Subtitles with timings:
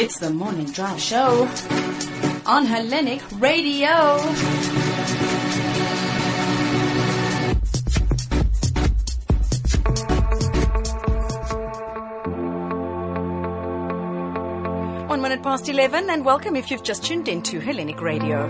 [0.00, 1.46] It's the Morning Drive Show
[2.46, 4.16] on Hellenic Radio.
[15.06, 18.48] One minute past 11, and welcome if you've just tuned in to Hellenic Radio,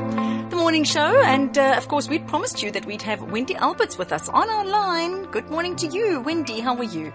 [0.50, 1.20] the morning show.
[1.22, 4.48] And uh, of course, we'd promised you that we'd have Wendy Alberts with us on
[4.48, 5.24] our line.
[5.32, 6.60] Good morning to you, Wendy.
[6.60, 7.12] How are you?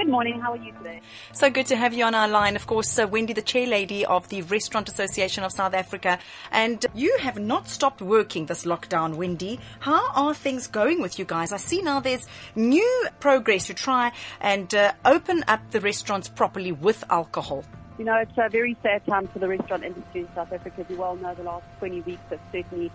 [0.00, 0.40] Good morning.
[0.40, 1.02] How are you today?
[1.34, 2.56] So good to have you on our line.
[2.56, 6.18] Of course, uh, Wendy, the chair lady of the Restaurant Association of South Africa.
[6.50, 9.60] And you have not stopped working this lockdown, Wendy.
[9.80, 11.52] How are things going with you guys?
[11.52, 16.72] I see now there's new progress to try and uh, open up the restaurants properly
[16.72, 17.62] with alcohol.
[17.98, 20.80] You know, it's a very sad time for the restaurant industry in South Africa.
[20.80, 22.90] As you well know, the last 20 weeks have certainly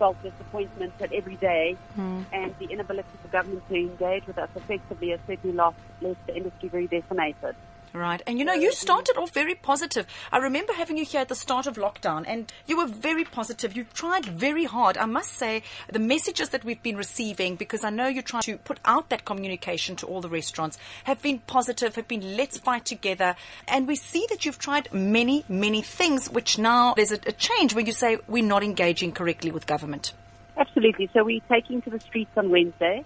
[0.00, 2.22] felt disappointment at every day, Hmm.
[2.32, 6.36] and the inability for government to engage with us effectively has certainly lost, left the
[6.36, 7.54] industry very decimated.
[7.92, 8.22] Right.
[8.26, 10.06] And you know, you started off very positive.
[10.30, 13.76] I remember having you here at the start of lockdown and you were very positive.
[13.76, 14.96] You tried very hard.
[14.96, 18.58] I must say the messages that we've been receiving, because I know you're trying to
[18.58, 22.84] put out that communication to all the restaurants, have been positive, have been let's fight
[22.84, 23.34] together.
[23.66, 27.74] And we see that you've tried many, many things, which now there's a, a change
[27.74, 30.12] where you say we're not engaging correctly with government.
[30.56, 31.10] Absolutely.
[31.12, 33.04] So we're taking to the streets on Wednesday.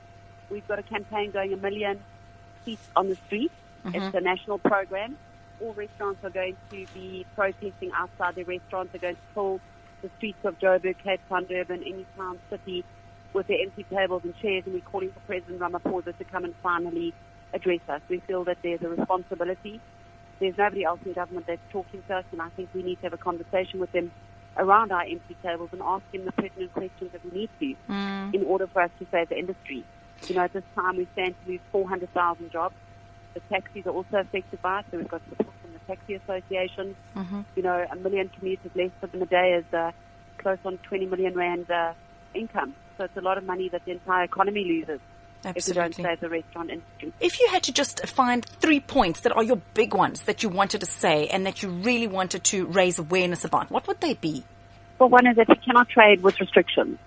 [0.51, 2.01] We've got a campaign going a million
[2.65, 3.17] seats on the
[3.89, 4.03] street.
[4.03, 5.17] It's a national program.
[5.61, 8.93] All restaurants are going to be protesting outside their restaurants.
[8.93, 9.61] They're going to fill
[10.03, 12.85] the streets of Joburg, Cape Town, Durban, any town, city
[13.33, 14.65] with their empty tables and chairs.
[14.67, 17.15] And we're calling for President Ramaphosa to come and finally
[17.53, 18.01] address us.
[18.09, 19.81] We feel that there's a responsibility.
[20.41, 23.03] There's nobody else in government that's talking to us, and I think we need to
[23.03, 24.11] have a conversation with them
[24.57, 28.35] around our empty tables and ask them the pertinent questions that we need to mm.
[28.35, 29.85] in order for us to save the industry.
[30.29, 32.75] You know, at this time we stand to lose 400,000 jobs.
[33.35, 36.97] The taxis are also affected by it, so we've got support from the Taxi Association.
[37.57, 39.91] You know, a million commuters less within a day is uh,
[40.39, 41.95] close on 20 million rand uh,
[42.35, 42.75] income.
[42.97, 45.01] So it's a lot of money that the entire economy loses
[45.45, 46.05] if we don't Absolutely.
[46.05, 47.13] save the restaurant industry.
[47.21, 50.49] If you had to just find three points that are your big ones that you
[50.49, 54.15] wanted to say and that you really wanted to raise awareness about, what would they
[54.15, 54.45] be?
[54.99, 56.99] Well, one is that we cannot trade with restrictions.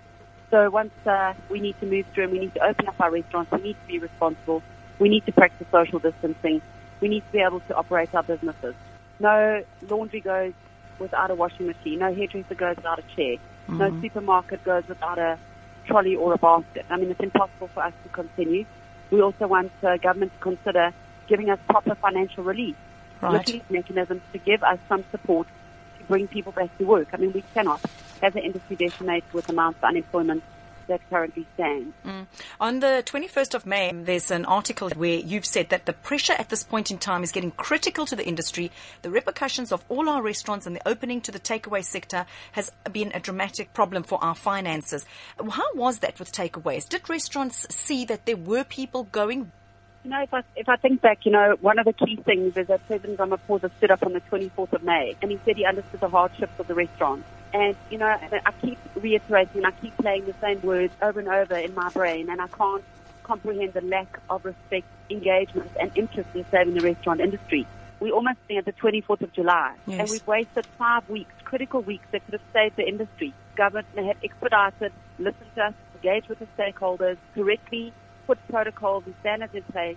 [0.50, 3.10] So once uh, we need to move through and we need to open up our
[3.10, 4.62] restaurants, we need to be responsible.
[4.98, 6.60] We need to practice social distancing.
[7.00, 8.74] We need to be able to operate our businesses.
[9.20, 10.52] No laundry goes
[10.98, 12.00] without a washing machine.
[12.00, 13.36] No hairdresser goes without a chair.
[13.68, 15.38] No supermarket goes without a
[15.86, 16.86] trolley or a basket.
[16.90, 18.64] I mean, it's impossible for us to continue.
[19.10, 20.92] We also want uh, government to consider
[21.26, 22.76] giving us proper financial relief
[23.20, 23.32] Right.
[23.32, 25.48] looking at mechanisms to give us some support
[25.98, 27.08] to bring people back to work.
[27.12, 27.80] I mean, we cannot,
[28.22, 30.44] as an industry, decimate with amounts of unemployment
[30.88, 31.94] that currently stands.
[32.04, 32.26] Mm.
[32.60, 36.48] On the 21st of May, there's an article where you've said that the pressure at
[36.48, 38.70] this point in time is getting critical to the industry.
[39.02, 43.12] The repercussions of all our restaurants and the opening to the takeaway sector has been
[43.14, 45.06] a dramatic problem for our finances.
[45.38, 46.88] How was that with takeaways?
[46.88, 49.52] Did restaurants see that there were people going?
[50.04, 52.56] You know, if I, if I think back, you know, one of the key things
[52.56, 55.64] is that President Ramaphosa stood up on the 24th of May and he said he
[55.64, 57.24] understood the hardships of the restaurant.
[57.52, 58.06] And, you know,
[58.44, 62.28] I keep reiterating, I keep playing the same words over and over in my brain
[62.28, 62.84] and I can't
[63.24, 67.66] comprehend the lack of respect, engagement and interest in saving the restaurant industry.
[68.00, 70.00] We're almost at the 24th of July Yes.
[70.00, 73.34] and we've wasted five weeks, critical weeks that could have saved the industry.
[73.56, 77.92] Government had expedited, listened to us, engaged with the stakeholders, correctly
[78.26, 79.96] put protocols and standards in place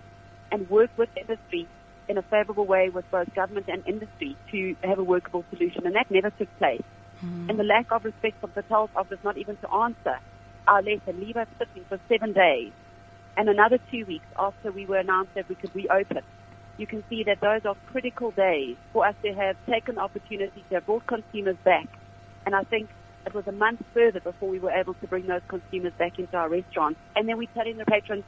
[0.50, 1.68] and worked with industry
[2.08, 5.86] in a favorable way with both government and industry to have a workable solution.
[5.86, 6.82] And that never took place.
[7.24, 7.50] Mm-hmm.
[7.50, 10.18] And the lack of respect from Patel's office not even to answer
[10.66, 12.72] our letter, leave us sitting for seven days
[13.36, 16.22] and another two weeks after we were announced that we could reopen.
[16.78, 20.64] You can see that those are critical days for us to have taken the opportunity
[20.68, 21.86] to have brought consumers back.
[22.44, 22.88] And I think
[23.26, 26.36] it was a month further before we were able to bring those consumers back into
[26.36, 26.98] our restaurants.
[27.14, 28.24] And then we're telling the patrons,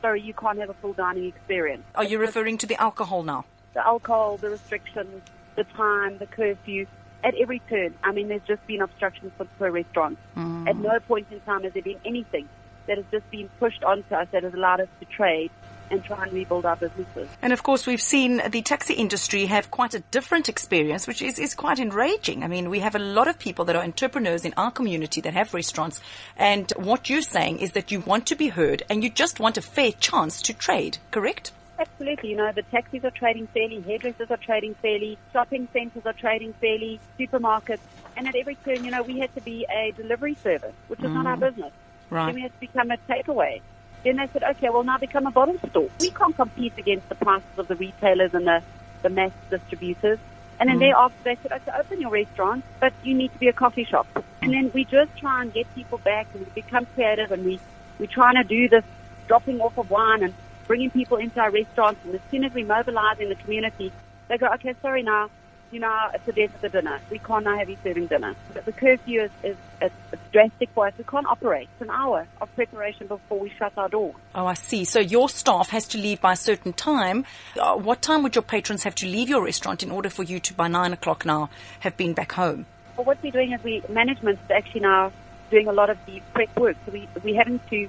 [0.00, 1.84] sorry, you can't have a full dining experience.
[1.94, 3.44] Are you referring to the alcohol now?
[3.74, 5.22] The alcohol, the restrictions,
[5.56, 6.86] the time, the curfew,
[7.26, 7.92] at every turn.
[8.04, 10.20] I mean, there's just been obstructions for, for restaurants.
[10.36, 10.68] Mm.
[10.68, 12.48] At no point in time has there been anything
[12.86, 15.50] that has just been pushed onto us that has allowed us to trade
[15.90, 17.28] and try and rebuild our businesses.
[17.42, 21.38] And of course, we've seen the taxi industry have quite a different experience, which is,
[21.38, 22.42] is quite enraging.
[22.42, 25.34] I mean, we have a lot of people that are entrepreneurs in our community that
[25.34, 26.00] have restaurants.
[26.36, 29.58] And what you're saying is that you want to be heard and you just want
[29.58, 31.52] a fair chance to trade, correct?
[31.78, 32.30] Absolutely.
[32.30, 36.54] You know, the taxis are trading fairly, hairdressers are trading fairly, shopping centres are trading
[36.54, 37.80] fairly, supermarkets.
[38.16, 41.10] And at every turn, you know, we had to be a delivery service, which is
[41.10, 41.40] not our mm.
[41.40, 41.72] business.
[42.08, 42.26] Right.
[42.26, 43.60] Then we had to become a takeaway.
[44.04, 45.90] Then they said, okay, well, now become a bottle store.
[46.00, 48.62] We can't compete against the prices of the retailers and the,
[49.02, 50.18] the mass distributors.
[50.58, 50.80] And then mm.
[50.80, 54.06] thereafter they said, okay, open your restaurant, but you need to be a coffee shop.
[54.40, 57.60] And then we just try and get people back and we become creative and we,
[57.98, 58.84] we're trying to do this
[59.26, 60.32] dropping off of wine and
[60.66, 62.04] bringing people into our restaurants.
[62.04, 63.92] And as soon as we mobilize in the community,
[64.28, 65.30] they go, okay, sorry now,
[65.72, 67.00] you know, it's a death of the dinner.
[67.10, 68.34] We can't now have you serving dinner.
[68.54, 70.94] But the curfew is, is it's, it's drastic for us.
[70.96, 71.68] We can't operate.
[71.72, 74.14] It's an hour of preparation before we shut our door.
[74.34, 74.84] Oh, I see.
[74.84, 77.24] So your staff has to leave by a certain time.
[77.60, 80.38] Uh, what time would your patrons have to leave your restaurant in order for you
[80.40, 82.66] to, by nine o'clock now, have been back home?
[82.96, 85.12] Well, what we're doing is we management is actually now
[85.50, 86.76] doing a lot of the prep work.
[86.86, 87.88] So we we're having to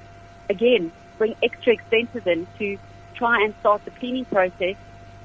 [0.49, 2.77] again bring extra expenses in to
[3.15, 4.75] try and start the cleaning process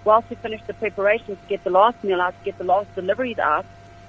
[0.04, 2.92] whilst we finish the preparations to get the last meal out, to get the last
[2.94, 3.64] deliveries out,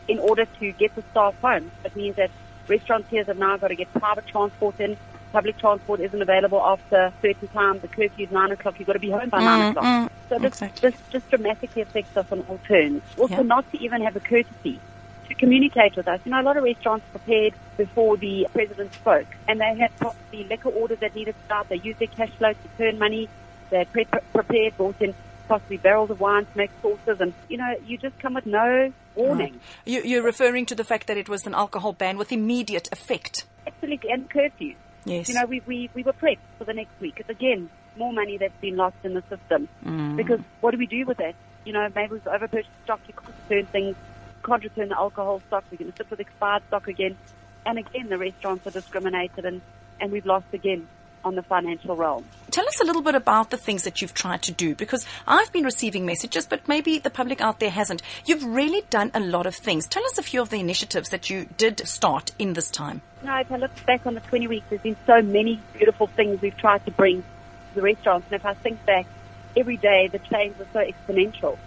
[0.07, 1.71] in order to get the staff home.
[1.83, 2.31] That means that
[2.67, 4.97] restaurateurs have now got to get private transport in.
[5.31, 7.79] Public transport isn't available after a certain time.
[7.79, 8.75] The curfew is 9 o'clock.
[8.79, 9.85] You've got to be home by 9 o'clock.
[9.85, 10.89] mm, So this, exactly.
[10.89, 13.01] this just dramatically affects us on all turns.
[13.17, 13.41] Also, Yeah.
[13.43, 14.79] not to even have the courtesy
[15.27, 16.19] to communicate with us.
[16.25, 20.43] You know, a lot of restaurants prepared before the president spoke, and they had possibly
[20.45, 21.69] liquor orders that needed to start.
[21.69, 23.29] They used their cash flow to turn money.
[23.69, 25.13] They pre- prepared, bought in
[25.47, 28.91] possibly barrels of wine to make sauces, and you know, you just come with no
[29.15, 29.59] warning.
[29.85, 33.45] You, you're referring to the fact that it was an alcohol ban with immediate effect.
[33.67, 34.75] Absolutely, and curfew.
[35.05, 35.27] Yes.
[35.27, 37.15] You know, we, we, we were prepped for the next week.
[37.17, 39.67] It's again more money that's been lost in the system.
[39.85, 40.15] Mm.
[40.15, 41.35] Because what do we do with that?
[41.65, 43.01] You know, maybe we've overpurchased stock.
[43.07, 43.95] You can't return things.
[44.43, 45.63] Can't return the alcohol stock.
[45.71, 47.17] We're going to sit with expired stock again.
[47.65, 49.61] And again, the restaurants are discriminated, and,
[50.01, 50.87] and we've lost again
[51.23, 52.25] on the financial realm.
[52.51, 55.51] Tell us a little bit about the things that you've tried to do because I've
[55.51, 58.01] been receiving messages, but maybe the public out there hasn't.
[58.25, 59.87] You've really done a lot of things.
[59.87, 63.01] Tell us a few of the initiatives that you did start in this time.
[63.23, 66.41] Know, if I look back on the 20 weeks, there's been so many beautiful things
[66.41, 68.27] we've tried to bring to the restaurants.
[68.29, 69.05] And if I think back,
[69.55, 71.57] every day the change was so exponential.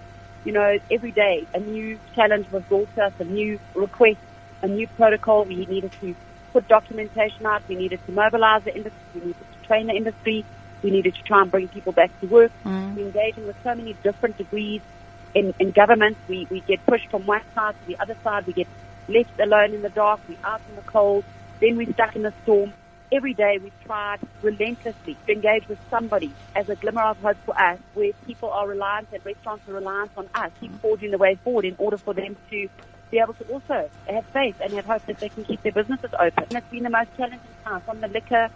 [0.46, 4.18] You know, every day a new challenge was brought to us, a new request,
[4.62, 5.44] a new protocol.
[5.44, 6.14] We needed to
[6.52, 7.62] put documentation out.
[7.68, 9.02] We needed to mobilize the industry.
[9.12, 10.46] We needed to train the industry.
[10.84, 12.52] We needed to try and bring people back to work.
[12.64, 12.94] Mm.
[12.94, 14.82] We're engaging with so many different degrees
[15.34, 16.16] in, in government.
[16.28, 18.46] We, we get pushed from one side to the other side.
[18.46, 18.68] We get
[19.08, 20.20] left alone in the dark.
[20.28, 21.24] We're out in the cold.
[21.60, 22.72] Then we're stuck in the storm.
[23.12, 27.56] Every day we've tried relentlessly to engage with somebody as a glimmer of hope for
[27.60, 30.80] us, where people are reliant and restaurants are reliant on us, keep mm-hmm.
[30.80, 32.68] forging the way forward in order for them to
[33.10, 36.10] be able to also have faith and have hope that they can keep their businesses
[36.18, 36.44] open.
[36.50, 38.50] And it's been the most challenging time from the liquor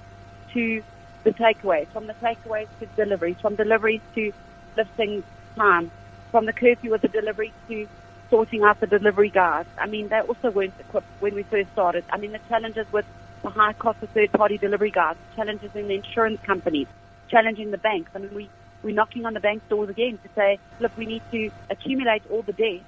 [0.52, 0.82] to
[1.23, 4.32] the takeaways, from the takeaways to deliveries, from deliveries to
[4.76, 5.23] lifting
[5.55, 5.93] time,
[6.32, 7.87] from the curfew with the delivery to
[8.31, 9.67] sorting out the delivery guys.
[9.79, 12.05] I mean, they also weren't equipped when we first started.
[12.11, 13.05] I mean, the challenges with
[13.42, 16.87] the high cost of third-party delivery guys, challenges in the insurance companies,
[17.28, 18.10] challenging the banks.
[18.14, 18.50] I mean, we,
[18.82, 22.42] we're knocking on the bank doors again to say, look, we need to accumulate all
[22.42, 22.82] the debt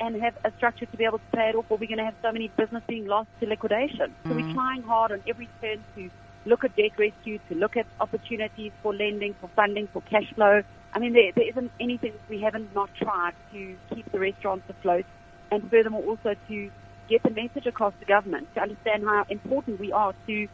[0.00, 2.04] and have a structure to be able to pay it off, or we're going to
[2.04, 4.12] have so many businesses being lost to liquidation.
[4.24, 4.54] So we're mm.
[4.54, 6.10] trying hard on every turn to
[6.44, 10.62] look at debt rescue, to look at opportunities for lending, for funding, for cash flow.
[10.92, 15.06] I mean, there, there isn't anything we haven't not tried to keep the restaurants afloat,
[15.50, 16.70] and furthermore also to
[17.08, 20.48] get the message across to government to understand how important we are to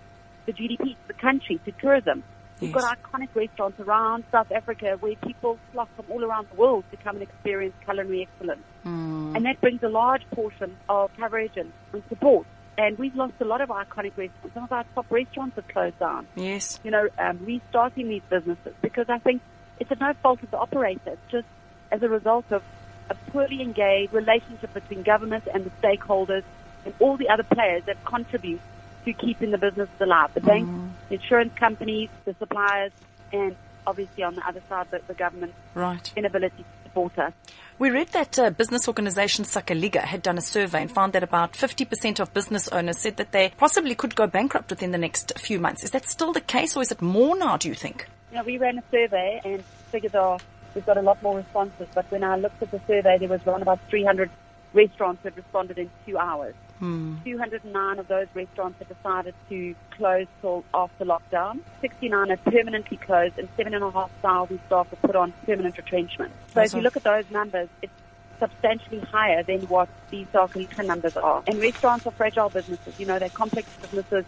[0.47, 2.23] the GDP, to the country, to tourism.
[2.61, 6.85] We've got iconic restaurants around South Africa where people flock from all around the world
[6.91, 8.62] to come and experience culinary excellence.
[8.85, 12.47] And that brings a large portion of coverage and, and support.
[12.76, 14.54] And we've lost a lot of iconic restaurants.
[14.54, 16.26] Some of our top restaurants have closed down.
[16.35, 16.78] Yes.
[16.85, 19.40] You know, um, restarting these businesses because I think
[19.78, 21.00] it's a no fault of the operator.
[21.07, 21.47] It's just
[21.90, 22.62] as a result of
[23.11, 26.45] a poorly engaged relationship between government and the stakeholders
[26.85, 28.61] and all the other players that contribute
[29.05, 30.33] to keeping the business alive.
[30.35, 30.71] The banks,
[31.09, 32.93] the insurance companies, the suppliers,
[33.33, 36.12] and obviously on the other side, the, the government's Right.
[36.17, 37.33] inability to support us.
[37.79, 41.55] We read that uh, business organization Sakeliga had done a survey and found that about
[41.55, 45.59] 50% of business owners said that they possibly could go bankrupt within the next few
[45.59, 45.83] months.
[45.83, 48.07] Is that still the case or is it more now, do you think?
[48.31, 50.38] You know, we ran a survey and figures are
[50.75, 51.89] we've got a lot more responses.
[51.95, 54.31] But when I looked at the survey, there was around about 300
[54.73, 56.55] restaurants that responded in two hours.
[56.79, 57.17] Hmm.
[57.25, 61.61] 209 of those restaurants have decided to close till after lockdown.
[61.81, 65.77] 69 are permanently closed, and seven and a half thousand staff were put on permanent
[65.77, 66.33] retrenchment.
[66.55, 67.93] So if you look at those numbers, it's
[68.39, 71.43] substantially higher than what these Sakeliga numbers are.
[71.47, 72.99] And restaurants are fragile businesses.
[72.99, 74.25] You know, they're complex businesses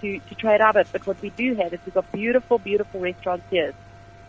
[0.00, 0.90] to, to trade out of.
[0.90, 3.74] But what we do have is we've got beautiful, beautiful restaurants here.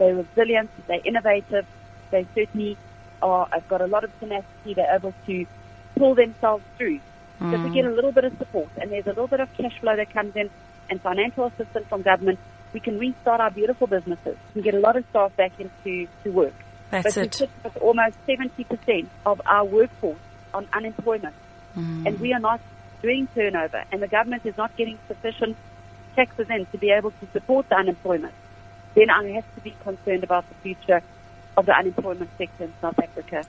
[0.01, 1.67] They're resilient, they're innovative,
[2.09, 2.75] they certainly
[3.21, 5.45] are, have got a lot of tenacity, they're able to
[5.95, 7.01] pull themselves through.
[7.39, 9.55] So if we get a little bit of support and there's a little bit of
[9.55, 10.49] cash flow that comes in
[10.89, 12.39] and financial assistance from government,
[12.73, 16.31] we can restart our beautiful businesses and get a lot of staff back into to
[16.31, 16.55] work.
[16.89, 17.33] That's but it.
[17.33, 20.17] we sit with almost 70% of our workforce
[20.51, 21.35] on unemployment.
[21.77, 22.07] Mm.
[22.07, 22.59] And we are not
[23.03, 25.57] doing turnover, and the government is not getting sufficient
[26.15, 28.33] taxes in to be able to support the unemployment.
[28.95, 31.01] Then I have to be concerned about the future
[31.57, 33.45] of the unemployment sector in South Africa.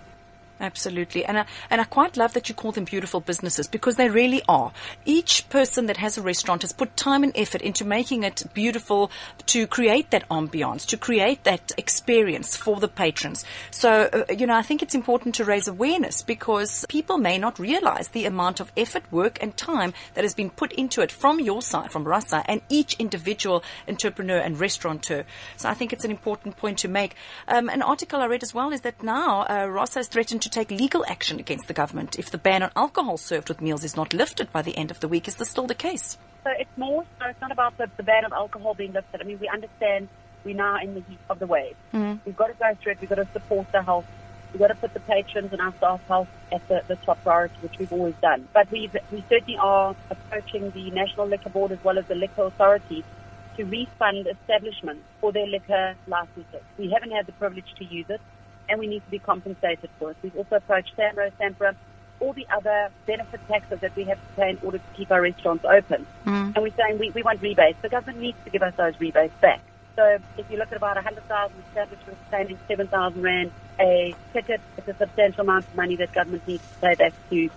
[0.60, 1.24] Absolutely.
[1.24, 4.42] And I, and I quite love that you call them beautiful businesses because they really
[4.48, 4.72] are.
[5.04, 9.10] Each person that has a restaurant has put time and effort into making it beautiful
[9.46, 13.44] to create that ambiance, to create that experience for the patrons.
[13.72, 17.58] So, uh, you know, I think it's important to raise awareness because people may not
[17.58, 21.40] realize the amount of effort, work and time that has been put into it from
[21.40, 25.24] your side, from Rasa and each individual entrepreneur and restaurateur.
[25.56, 27.16] So I think it's an important point to make.
[27.48, 30.50] Um, an article I read as well is that now uh, Rasa has threatened to
[30.50, 33.96] take legal action against the government if the ban on alcohol served with meals is
[33.96, 35.28] not lifted by the end of the week.
[35.28, 36.18] Is this still the case?
[36.44, 39.20] So it's more, so it's not about the, the ban of alcohol being lifted.
[39.20, 40.08] I mean, we understand
[40.44, 41.76] we're now in the heat of the wave.
[41.94, 42.18] Mm.
[42.24, 43.00] We've got to go through it.
[43.00, 44.06] We've got to support the health.
[44.52, 47.54] We've got to put the patrons and our staff health at the, the top priority,
[47.60, 48.48] which we've always done.
[48.52, 52.42] But we we certainly are approaching the National Liquor Board as well as the Liquor
[52.42, 53.04] Authority
[53.56, 56.62] to refund establishments for their liquor licenses.
[56.76, 58.20] We haven't had the privilege to use it,
[58.72, 60.16] and we need to be compensated for it.
[60.22, 61.76] We've also approached SAMRO, SAMPRA,
[62.20, 65.20] all the other benefit taxes that we have to pay in order to keep our
[65.20, 66.06] restaurants open.
[66.24, 66.56] Mm.
[66.56, 67.78] And we're saying we, we want rebates.
[67.82, 69.60] The government needs to give us those rebates back.
[69.94, 74.94] So if you look at about 100,000 establishments paying 7,000 Rand a ticket, it's a
[74.94, 77.50] substantial amount of money that government needs to pay back to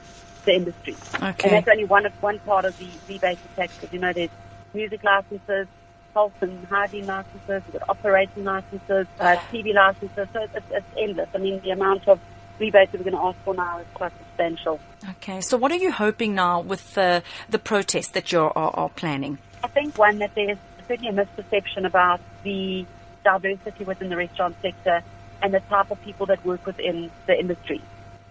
[0.44, 0.98] the industry.
[1.16, 1.24] Okay.
[1.24, 3.74] And that's only one of one part of the rebate tax.
[3.78, 4.32] Because you know, there's
[4.74, 5.68] music licenses,
[6.16, 10.28] health and hygiene licenses, we've got operating licenses, uh, TV licenses.
[10.34, 11.30] So it's, it's endless.
[11.36, 12.20] I mean, the amount of
[12.58, 14.80] rebates that we're going to ask for now is quite substantial.
[15.10, 15.42] Okay.
[15.42, 19.38] So what are you hoping now with the the protest that you are, are planning?
[19.62, 20.58] I think one that there's
[20.88, 22.86] certainly a misperception about the
[23.26, 25.04] diversity within the restaurant sector
[25.42, 27.82] and the type of people that work within the industry.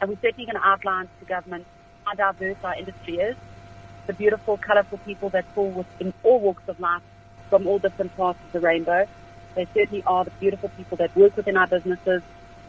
[0.00, 1.66] And we're certainly going to outline to government
[2.04, 3.36] how diverse our industry is,
[4.06, 7.02] the beautiful, colourful people that fall within all walks of life
[7.50, 9.06] from all different parts of the rainbow.
[9.54, 12.22] They certainly are the beautiful people that work within our businesses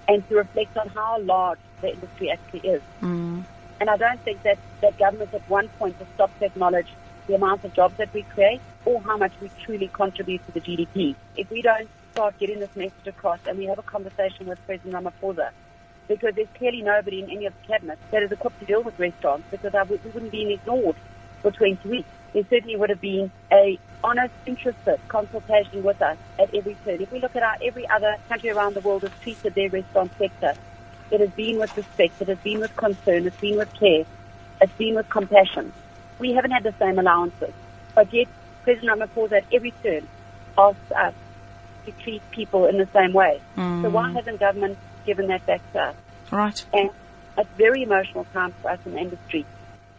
[0.08, 2.82] and to reflect on how large the industry actually is.
[3.02, 3.44] Mm.
[3.80, 6.88] And I don't think that, that government at one point has stopped to acknowledge
[7.28, 10.62] the amount of jobs that we create or how much we truly contribute to the
[10.62, 11.16] GDP.
[11.36, 14.94] If we don't start getting this message across and we have a conversation with President
[14.94, 15.50] Ramaphosa,
[16.08, 18.98] because there's clearly nobody in any of the cabinets that is equipped to deal with
[19.00, 20.96] restaurants because we wouldn't be ignored
[21.42, 22.10] for 20 weeks.
[22.36, 27.02] There certainly would have been a honest, interested consultation with us at every turn.
[27.02, 30.12] If we look at how every other country around the world has treated their restaurant
[30.18, 30.54] sector,
[31.12, 34.04] it has been with respect, it has been with concern, it's been with care,
[34.60, 35.72] it's been with compassion.
[36.20, 37.54] We haven't had the same allowances,
[37.94, 38.28] but yet
[38.64, 40.06] President Ramaphosa at every turn
[40.58, 41.14] asks us
[41.86, 43.40] to treat people in the same way.
[43.56, 44.14] So why mm.
[44.14, 45.96] hasn't government given that back to us?
[46.32, 46.66] Right.
[46.74, 46.90] And
[47.38, 49.46] it's a very emotional time for us in the industry.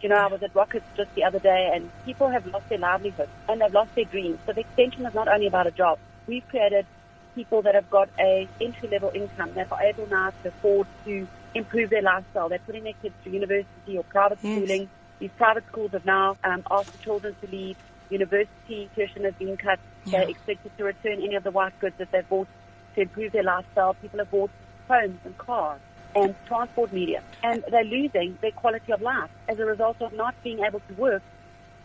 [0.01, 2.77] You know, I was at Rockets just the other day and people have lost their
[2.77, 4.37] livelihood and they've lost their dreams.
[4.45, 5.97] So the extension is not only about a job.
[6.27, 6.85] We've created
[7.33, 11.27] people that have got a entry level income that are able now to afford to
[11.55, 12.47] improve their lifestyle.
[12.49, 14.53] They're putting their kids to university or private Yes.
[14.53, 14.89] schooling.
[15.19, 17.75] These private schools have now um, asked the children to leave.
[18.09, 19.79] University tuition has been cut.
[20.05, 20.19] Yeah.
[20.19, 22.47] They're expected to return any of the white goods that they've bought
[22.95, 23.95] to improve their lifestyle.
[23.95, 24.51] People have bought
[24.87, 25.81] homes and cars
[26.17, 27.21] and transport media.
[27.43, 30.93] And they're losing their quality of life as a result of not being able to
[30.95, 31.21] work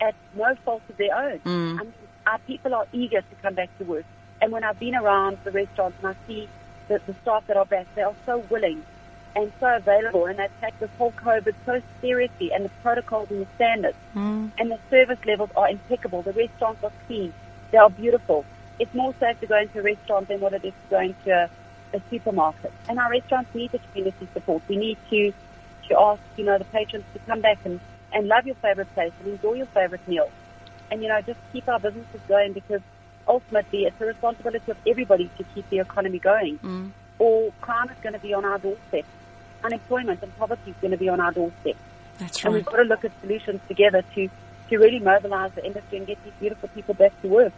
[0.01, 1.39] at no fault of their own.
[1.41, 1.81] Mm.
[1.81, 1.93] I mean,
[2.27, 4.05] our people are eager to come back to work.
[4.41, 6.49] And when I've been around the restaurants and I see
[6.89, 8.83] the, the staff that are back, they are so willing
[9.35, 13.41] and so available and they take this whole COVID so seriously and the protocols and
[13.43, 14.51] the standards Mm.
[14.59, 16.23] and the service levels are impeccable.
[16.23, 17.33] The restaurants are clean.
[17.71, 18.45] They are beautiful.
[18.79, 21.31] It's more safe to go into a restaurant than what it is to go into
[21.33, 21.49] a,
[21.93, 22.73] a supermarket.
[22.89, 24.63] And our restaurants need the community support.
[24.69, 25.33] We need to,
[25.89, 27.81] to ask, you know, the patrons to come back and,
[28.13, 30.31] and love your favorite place and enjoy your favorite meal.
[30.91, 32.83] And, you know, just keep our businesses going because
[33.27, 36.59] ultimately it's the responsibility of everybody to keep the economy going.
[36.59, 36.91] Mm.
[37.19, 39.05] Or crime is going to be on our doorstep.
[39.65, 41.77] Unemployment and poverty is going to be on our doorstep.
[42.19, 44.29] That's And we've got to look at solutions together to,
[44.69, 47.53] to really mobilize the industry and get these beautiful people back to work.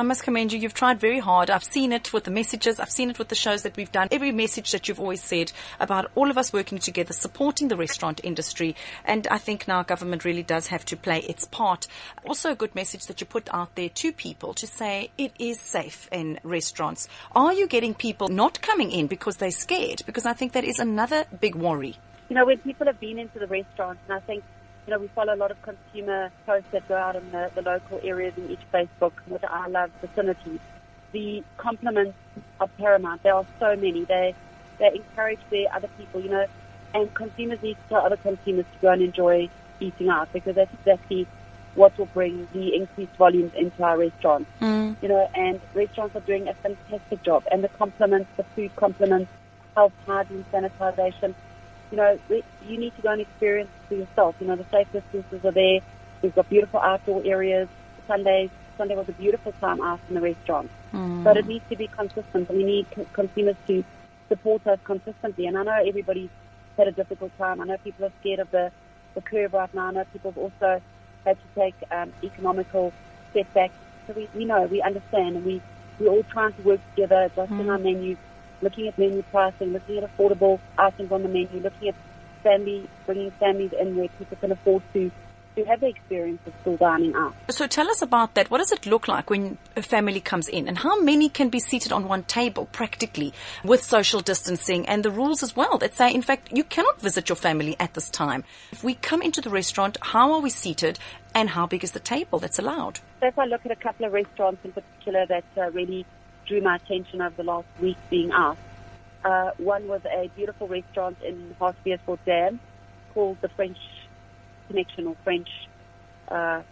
[0.00, 0.58] I must commend you.
[0.58, 1.50] You've tried very hard.
[1.50, 2.80] I've seen it with the messages.
[2.80, 4.08] I've seen it with the shows that we've done.
[4.10, 8.18] Every message that you've always said about all of us working together, supporting the restaurant
[8.24, 8.76] industry.
[9.04, 11.86] And I think now government really does have to play its part.
[12.26, 15.60] Also a good message that you put out there to people to say it is
[15.60, 17.06] safe in restaurants.
[17.32, 20.00] Are you getting people not coming in because they're scared?
[20.06, 21.98] Because I think that is another big worry.
[22.30, 24.44] You know, when people have been into the restaurants, and I think,
[24.86, 27.62] you know, we follow a lot of consumer posts that go out in the, the
[27.62, 30.60] local areas in each Facebook with our Love vicinities.
[31.12, 32.16] The compliments
[32.60, 33.22] are paramount.
[33.22, 34.04] There are so many.
[34.04, 34.34] They,
[34.78, 36.46] they encourage their other people, you know,
[36.94, 39.48] and consumers need to tell other consumers to go and enjoy
[39.80, 41.26] eating out because that's exactly
[41.74, 44.50] what will bring the increased volumes into our restaurants.
[44.60, 44.96] Mm.
[45.00, 49.30] You know, and restaurants are doing a fantastic job, and the compliments, the food compliments,
[49.76, 51.34] health, hygiene, sanitization.
[51.90, 52.18] You know,
[52.66, 54.36] you need to go and experience for yourself.
[54.40, 55.80] You know, the safe distances are there.
[56.22, 57.68] We've got beautiful outdoor areas.
[58.06, 60.70] Sundays, Sunday was a beautiful time out in the restaurant.
[60.92, 61.24] Mm.
[61.24, 63.84] But it needs to be consistent, we need consumers to
[64.28, 65.46] support us consistently.
[65.46, 66.30] And I know everybody's
[66.76, 67.60] had a difficult time.
[67.60, 68.72] I know people are scared of the,
[69.14, 69.88] the curve right now.
[69.88, 70.82] I know people have also
[71.26, 72.92] had to take um, economical
[73.32, 73.74] setbacks.
[74.06, 75.60] So we, we know, we understand, and we,
[75.98, 78.16] we're all trying to work together, adjusting our menus,
[78.62, 81.94] looking at menu pricing, looking at affordable items on the menu, looking at
[82.42, 85.10] family, bringing families in where people can afford to,
[85.56, 87.34] to have the experience of still dining out.
[87.50, 88.50] So tell us about that.
[88.50, 91.60] What does it look like when a family comes in and how many can be
[91.60, 93.32] seated on one table practically
[93.64, 97.28] with social distancing and the rules as well that say, in fact, you cannot visit
[97.28, 98.44] your family at this time.
[98.72, 100.98] If we come into the restaurant, how are we seated
[101.34, 103.00] and how big is the table that's allowed?
[103.20, 106.06] So if I look at a couple of restaurants in particular that uh, really
[106.50, 108.58] drew my attention over the last week being out,
[109.24, 112.58] uh, one was a beautiful restaurant in Hartbeespoort Dam
[113.14, 113.78] called the French
[114.66, 115.48] Connection or French
[116.28, 116.62] uh,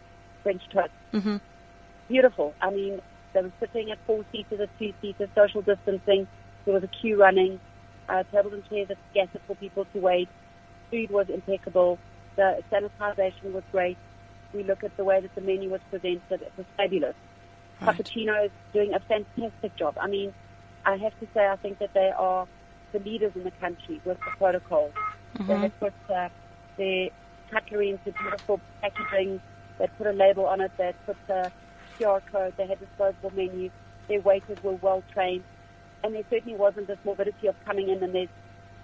[0.42, 0.90] French Toast.
[1.12, 1.37] Mm-hmm.
[2.08, 2.54] Beautiful.
[2.61, 3.00] I mean,
[3.32, 6.26] they were sitting at four seaters, at two seaters, social distancing.
[6.64, 7.61] There was a queue running,
[8.08, 10.28] uh, tables and chairs that scattered for people to wait.
[10.90, 11.99] Food was impeccable.
[12.37, 13.99] The sanitization was great.
[14.52, 17.14] We look at the way that the menu was presented; it was fabulous.
[17.80, 17.97] Right.
[17.97, 19.97] Cappuccino is doing a fantastic job.
[20.00, 20.32] I mean,
[20.85, 22.47] I have to say, I think that they are
[22.92, 24.90] the leaders in the country with the protocol.
[25.47, 26.28] They have put uh,
[26.76, 27.11] their
[27.50, 29.40] cutlery into beautiful packaging.
[29.78, 30.73] They put a label on it.
[30.76, 31.52] They put a
[31.99, 32.54] QR code.
[32.56, 33.70] They had disposable menus.
[34.08, 35.44] Their waiters were well trained,
[36.02, 38.28] and there certainly wasn't this morbidity of coming in and there's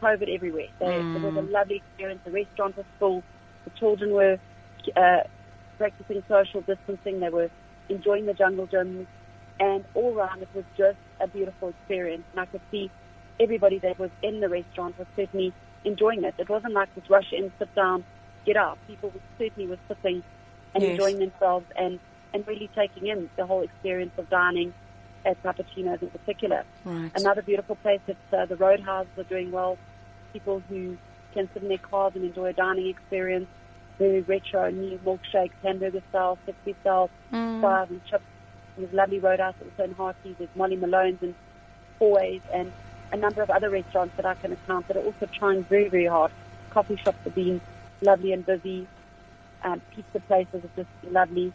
[0.02, 0.68] COVID everywhere.
[0.78, 2.20] They, It was a lovely experience.
[2.24, 3.22] The restaurant was full.
[3.64, 4.38] The children were
[4.94, 5.20] uh,
[5.78, 7.21] practicing social distancing.
[7.21, 7.50] They were
[7.88, 9.06] enjoying the jungle gyms,
[9.60, 12.25] and all around it was just a beautiful experience.
[12.32, 12.90] And I could see
[13.40, 15.52] everybody that was in the restaurant was certainly
[15.84, 16.34] enjoying it.
[16.38, 18.04] It wasn't like this rush in, sit down,
[18.47, 18.78] get up.
[18.86, 20.23] People were, certainly were sitting
[20.75, 20.90] and Yes.
[20.92, 22.00] enjoying themselves and,
[22.32, 24.75] and really taking in the whole experience of dining
[25.25, 26.64] at Cappuccino's in particular.
[26.84, 27.10] Right.
[27.14, 29.78] Another beautiful place that uh, the roadhouses are doing well.
[30.32, 30.99] People who
[31.32, 33.47] can sit in their cars and enjoy a dining experience.
[33.99, 37.11] Very retro, new milkshakes, hamburger style, 60 style,
[37.61, 38.25] fries and chips.
[38.76, 40.37] There's lovely roadhouse also in Harties.
[40.39, 41.35] There's Molly Malone's and
[42.00, 42.73] Fourways and
[43.13, 46.07] a number of other restaurants that I can account that are also trying very, very
[46.07, 46.33] hard.
[46.71, 47.61] Coffee shops are being
[48.00, 48.87] lovely and busy.
[49.63, 51.52] Um, pizza places are just lovely.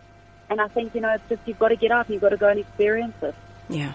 [0.50, 2.30] And I think, you know, it's just you've got to get out and you've got
[2.30, 3.36] to go and experience it.
[3.68, 3.94] Yeah.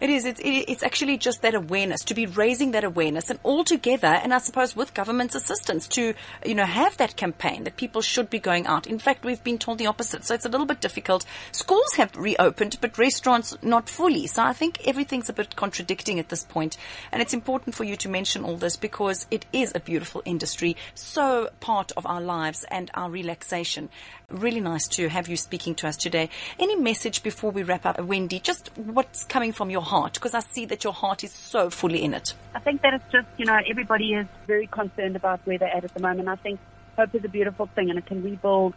[0.00, 0.24] It is.
[0.24, 4.06] It's, it- it's actually just that awareness, to be raising that awareness and all together,
[4.08, 8.30] and I suppose with government's assistance to, you know, have that campaign that people should
[8.30, 8.86] be going out.
[8.86, 10.24] In fact, we've been told the opposite.
[10.24, 11.24] So it's a little bit difficult.
[11.52, 14.26] Schools have reopened, but restaurants not fully.
[14.26, 16.76] So I think everything's a bit contradicting at this point.
[17.12, 20.76] And it's important for you to mention all this because it is a beautiful industry,
[20.94, 23.88] so part of our lives and our relaxation.
[24.28, 26.30] Really nice to have you speaking to us today.
[26.58, 28.38] Any message before we wrap up, Wendy?
[28.38, 30.14] Just what's coming from your heart?
[30.14, 32.34] Because I see that your heart is so fully in it.
[32.54, 35.84] I think that it's just, you know, everybody is very concerned about where they're at
[35.84, 36.28] at the moment.
[36.28, 36.60] I think
[36.96, 38.74] hope is a beautiful thing and it can rebuild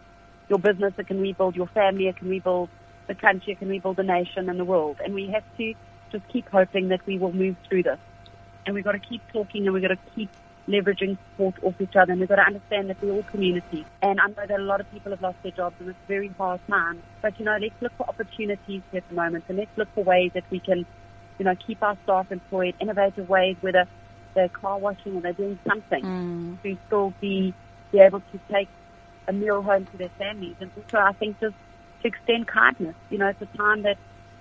[0.49, 2.69] your business, it can rebuild your family, it can rebuild
[3.07, 4.97] the country, it can rebuild the nation and the world.
[5.03, 5.73] And we have to
[6.11, 7.99] just keep hoping that we will move through this.
[8.65, 10.29] And we've got to keep talking and we've got to keep
[10.67, 13.85] leveraging support off each other and we've got to understand that we're all community.
[14.01, 16.07] And I know that a lot of people have lost their jobs and it's a
[16.07, 17.01] very hard time.
[17.21, 20.03] But, you know, let's look for opportunities here at the moment and let's look for
[20.03, 20.85] ways that we can,
[21.43, 23.85] you know, keep our staff employed, innovative ways, whether
[24.33, 26.61] they're car washing or they're doing something mm.
[26.63, 27.53] to still be,
[27.91, 28.69] be able to take
[29.27, 30.55] a meal home to their families.
[30.61, 31.53] And also, I think just
[32.01, 32.95] to extend kindness.
[33.09, 33.97] You know, it's a time that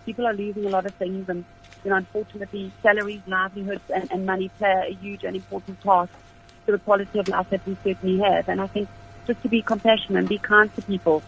[0.07, 1.45] people are losing a lot of things and,
[1.83, 6.09] you know, unfortunately, salaries, livelihoods, and, and money play a huge and important part
[6.67, 8.49] to the quality of life that we certainly have.
[8.49, 8.89] And I think
[9.27, 11.25] just to be compassionate and be kind to people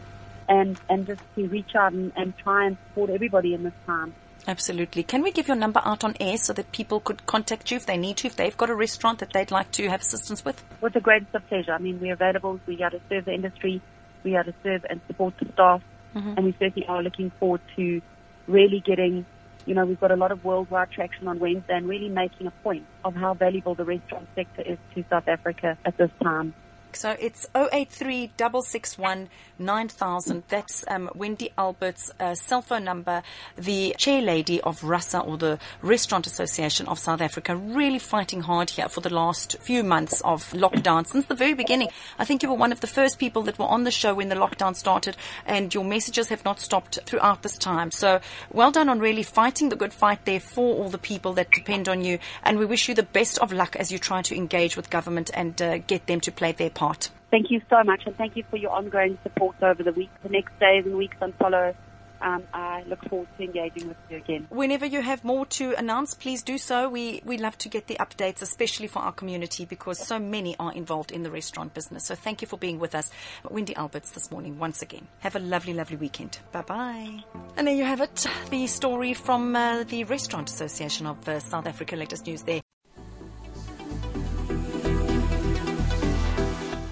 [0.49, 4.15] and, and just to reach out and, and try and support everybody in this time.
[4.47, 5.03] Absolutely.
[5.03, 7.87] Can we give your number out on air so that people could contact you if
[7.87, 10.63] they need to, if they've got a restaurant that they'd like to have assistance with?
[10.81, 11.73] With the greatest of pleasure.
[11.73, 12.61] I mean, we're available.
[12.67, 13.81] We are to serve the industry.
[14.23, 15.83] We are to serve and support the staff.
[16.15, 16.35] Mm-hmm.
[16.37, 18.03] And we certainly are looking forward to
[18.47, 19.25] really getting,
[19.67, 22.53] you know, we've got a lot of worldwide traction on Wednesday and really making a
[22.63, 26.55] point of how valuable the restaurant sector is to South Africa at this time.
[26.97, 29.29] So it's 083 661
[29.59, 30.43] 9000.
[30.49, 33.23] That's um, Wendy Albert's uh, cell phone number,
[33.57, 38.71] the chair lady of RASA or the Restaurant Association of South Africa, really fighting hard
[38.71, 41.07] here for the last few months of lockdown.
[41.07, 43.67] Since the very beginning, I think you were one of the first people that were
[43.67, 47.59] on the show when the lockdown started, and your messages have not stopped throughout this
[47.59, 47.91] time.
[47.91, 48.21] So
[48.53, 51.89] well done on really fighting the good fight there for all the people that depend
[51.89, 54.77] on you, and we wish you the best of luck as you try to engage
[54.77, 56.84] with government and uh, get them to play their part.
[57.31, 60.29] Thank you so much, and thank you for your ongoing support over the week, the
[60.29, 61.75] next days and weeks unfollow.
[62.21, 64.47] Um, I look forward to engaging with you again.
[64.49, 66.89] Whenever you have more to announce, please do so.
[66.89, 70.73] We we love to get the updates, especially for our community, because so many are
[70.73, 72.07] involved in the restaurant business.
[72.07, 73.11] So thank you for being with us,
[73.51, 75.07] Wendy Alberts, this morning once again.
[75.19, 76.39] Have a lovely, lovely weekend.
[76.51, 77.25] Bye bye.
[77.59, 81.67] And there you have it, the story from uh, the Restaurant Association of uh, South
[81.67, 81.95] Africa.
[81.95, 82.64] Latest news there.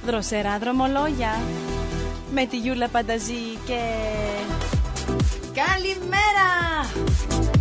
[0.06, 1.40] Δροσερά δρομολόγια
[2.34, 3.80] με τη Γιούλα Πανταζή και...
[5.54, 7.51] Καλημέρα!